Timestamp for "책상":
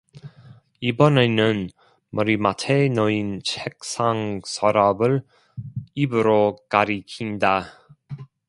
3.43-4.41